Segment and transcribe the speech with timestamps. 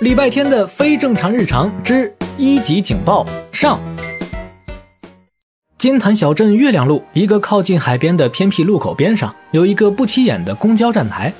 [0.00, 3.78] 礼拜天的非正常日常之一级警报上。
[5.78, 11.32] 金坛小镇月亮路一个靠近海边的偏僻路口边上，有一个不起眼的公交站台。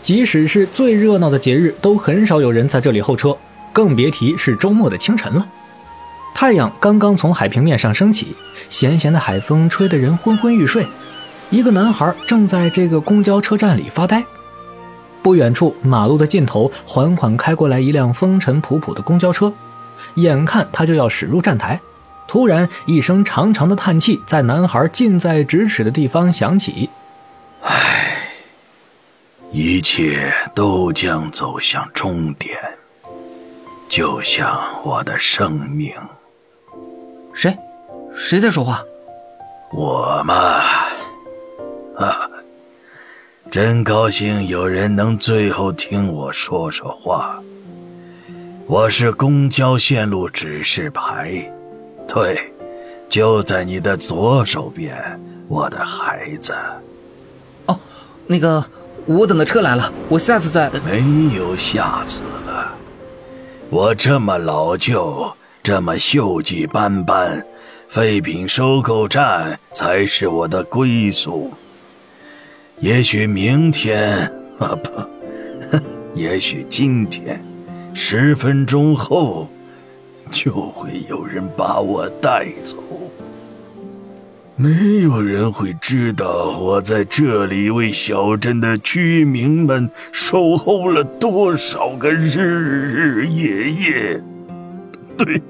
[0.00, 3.36] 即使是最热闹的节日，都很少有人在这里候车，
[3.70, 5.46] 更别提是周末的清晨了。
[6.34, 8.34] 太阳刚刚从海平面上升起，
[8.70, 10.86] 咸咸的海风吹得人昏昏欲睡。
[11.50, 14.24] 一个男孩正在这个公交车站里发呆。
[15.24, 19.50] 不远处，马路的尽头缓缓开过来一辆风尘仆仆的公交车，
[20.16, 21.80] 眼看他就要驶入站台，
[22.28, 26.90] 突然一声长长的叹气在男孩近在咫尺的地方响起
[27.64, 28.18] ：“唉，
[29.50, 32.58] 一切都将走向终点，
[33.88, 35.90] 就像我的生命。”
[37.32, 37.56] 谁？
[38.14, 38.84] 谁在说话？
[39.72, 40.34] 我嘛，
[41.96, 42.23] 啊。
[43.54, 47.40] 真高兴有人能最后听我说说话。
[48.66, 51.48] 我是公交线路指示牌，
[52.08, 52.36] 对，
[53.08, 54.96] 就在你的左手边，
[55.46, 56.52] 我的孩子。
[57.66, 57.78] 哦，
[58.26, 58.64] 那个，
[59.06, 60.68] 我等的车来了，我下次再。
[60.84, 61.04] 没
[61.36, 62.74] 有下次了。
[63.70, 67.46] 我这么老旧，这么锈迹斑斑，
[67.86, 71.52] 废品收购站才是我的归宿。
[72.80, 74.18] 也许明天
[74.58, 74.90] 啊不，
[76.14, 77.40] 也许今天，
[77.94, 79.48] 十分钟后，
[80.30, 82.76] 就会有人把我带走。
[84.56, 94.22] 没有人会知道我在这里为小镇的居民们守候了多少个日日夜夜。
[95.16, 95.42] 对，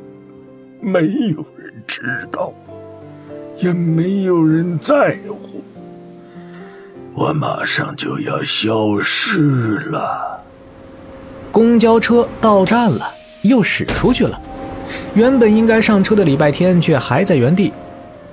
[0.80, 2.52] 没有人知道，
[3.58, 5.53] 也没有人在乎。
[7.15, 10.43] 我马上就要消失了。
[11.53, 13.07] 公交车到站了，
[13.43, 14.41] 又驶出去了。
[15.15, 17.73] 原本应该上车的礼拜天却还在原地。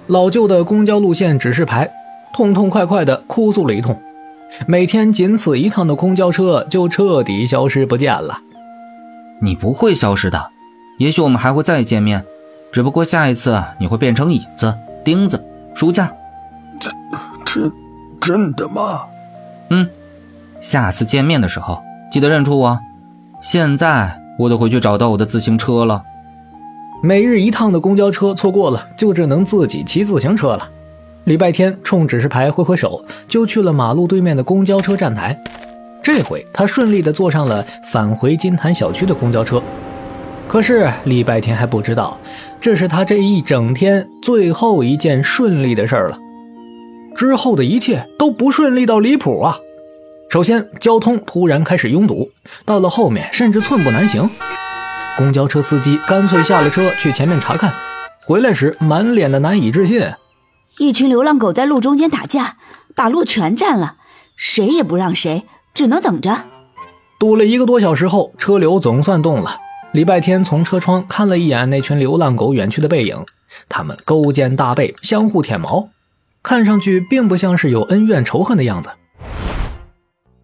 [0.07, 1.89] 老旧的公交路线指示牌，
[2.33, 3.99] 痛痛快快的哭诉了一通。
[4.67, 8.39] 每天仅此一趟的公交车就彻底消失不见了。
[9.41, 10.49] 你不会消失的，
[10.97, 12.25] 也许我们还会再见面，
[12.71, 14.75] 只不过下一次你会变成椅子、
[15.05, 15.41] 钉子、
[15.75, 16.11] 书架。
[16.79, 16.91] 这，
[17.45, 17.71] 这。
[18.21, 19.01] 真的吗？
[19.71, 19.89] 嗯，
[20.59, 22.79] 下次见面的时候记得认出我。
[23.41, 26.03] 现在我得回去找到我的自行车了。
[27.01, 30.69] 每日一趟的公交车错过了，就只能自己骑自行车了。
[31.23, 35.39] 礼拜天冲指示牌挥挥手，就去了马路对面的公交车站台。
[36.03, 39.61] 这回他顺利的坐上了返回金坛小区的公交车。
[40.47, 42.19] 可是礼拜天还不知道，
[42.59, 46.17] 这是他这一整天最后一件顺利的事儿了。
[47.15, 49.59] 之后的一切都不顺利到离谱啊！
[50.29, 52.31] 首先，交通突然开始拥堵，
[52.65, 54.29] 到了后面甚至寸步难行。
[55.17, 57.73] 公交车司机干脆下了车去前面查看，
[58.25, 60.01] 回来时满脸的难以置信：
[60.77, 62.55] 一群流浪狗在路中间打架，
[62.95, 63.95] 把路全占了，
[64.37, 65.43] 谁也不让谁，
[65.73, 66.45] 只能等着。
[67.19, 69.57] 堵了一个多小时后，车流总算动了。
[69.91, 73.25] 礼拜天从车窗看了一眼那群流浪狗远去的背影，
[73.67, 75.89] 它们勾肩搭背，相互舔毛。
[76.43, 78.89] 看上去并不像是有恩怨仇恨的样子。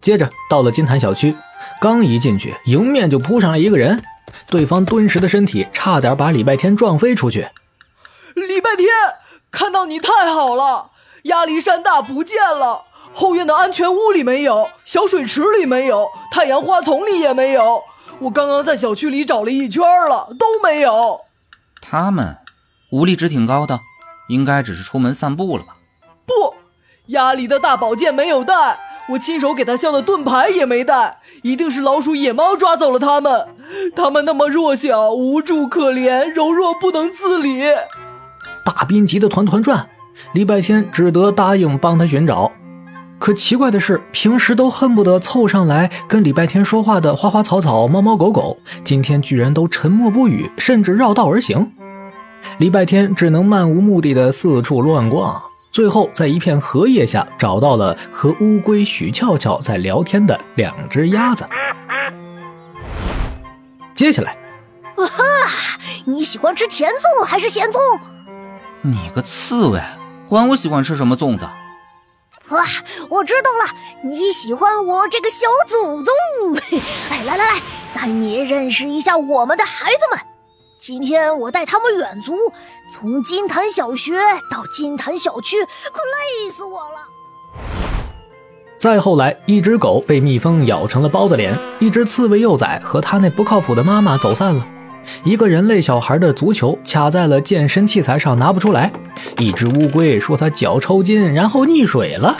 [0.00, 1.36] 接着到了金坛小区，
[1.80, 4.02] 刚一进去，迎面就扑上来一个人，
[4.46, 7.48] 对方敦实的身体差点把礼拜天撞飞出去。
[8.34, 8.88] 礼拜天，
[9.50, 10.92] 看到你太好了，
[11.24, 17.82] 压力山大不见了，后院的安全屋里没有，小水池里没有，太阳花丛里也没有。
[18.20, 21.22] 我刚刚在小区里找了一圈了，都没有。
[21.80, 22.38] 他们，
[22.92, 23.80] 武力值挺高的，
[24.28, 25.74] 应该只是出门散步了吧。
[27.08, 33.46] 鸭梨的大宝剑没有带，我亲手给他削的盾牌也没带，一定是老鼠、野猫抓走了他们。
[33.96, 37.62] 他们那么弱小、无助、可怜、柔弱，不能自理。
[38.62, 39.88] 大斌急得团团转，
[40.34, 42.52] 礼拜天只得答应帮他寻找。
[43.18, 51.72] 可奇怪的是，平时都恨不得凑上来跟礼拜天说话的花花草草、猫猫狗狗，今天居然都沉默不语，甚至绕道而行。
[52.58, 55.42] 礼拜天只能漫无目的的四处乱逛。
[55.78, 61.48] 最后，在一片荷叶下找到了和乌龟许俏俏在聊天的两只鸭子。
[63.94, 64.36] 接下来，
[64.96, 65.22] 哇哈！
[66.04, 67.78] 你喜欢吃甜粽还是咸粽？
[68.82, 69.80] 你个刺猬，
[70.28, 71.48] 管我喜欢吃什么粽子？
[72.48, 72.64] 哇，
[73.08, 73.70] 我知道了，
[74.02, 76.12] 你喜欢我这个小祖宗。
[77.12, 77.60] 哎，来来来，
[77.94, 80.27] 带你认识一下我们的孩子们。
[80.78, 82.36] 今天我带他们远足，
[82.92, 84.16] 从金坛小学
[84.48, 86.00] 到金坛小区，快
[86.44, 86.96] 累死我了。
[88.78, 94.64] 再后来，一只狗被蜜蜂咬成了包子脸，一只刺猬幼崽和他那不靠谱的妈妈走散了，
[95.24, 98.92] 一个人类小孩的足球卡在了健身器材上拿不出来，
[99.38, 102.36] 一只乌龟说他脚抽筋，然后溺水了。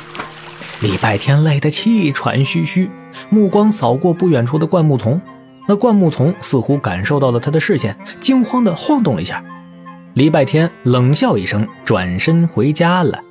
[0.81, 2.89] 礼拜天累得气喘吁吁，
[3.31, 5.21] 目光扫过不远处的灌木丛，
[5.69, 9.45] 那灌木丛似乎感受到了他的视线，惊慌地晃动了一下。
[10.15, 13.23] 礼拜天冷笑一声，转身回家了。